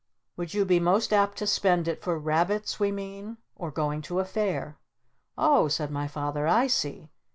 [0.35, 3.37] _Would you be most apt to spend it for Rabbits, we mean?
[3.55, 4.79] Or going to a Fair?"
[5.37, 7.11] "Oh," said my Father, "I see!